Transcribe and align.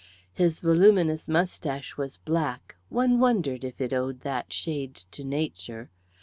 His 0.33 0.61
voluminous 0.61 1.29
moustache 1.29 1.95
was 1.95 2.17
black; 2.17 2.75
one 2.89 3.19
wondered 3.19 3.63
if 3.63 3.79
it 3.79 3.93
owed 3.93 4.21
that 4.21 4.51
shade 4.51 4.95
to 5.11 5.23
nature. 5.23 5.91